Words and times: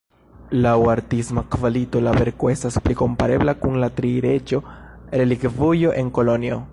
Laŭ 0.65 0.71
artisma 0.93 1.43
kvalito 1.55 2.01
la 2.07 2.13
verko 2.15 2.49
estas 2.53 2.79
pli 2.87 2.97
komparebla 3.03 3.55
kun 3.65 3.77
la 3.85 3.91
Tri-Reĝo-Relikvujo 3.99 5.97
en 6.03 6.15
Kolonjo. 6.21 6.63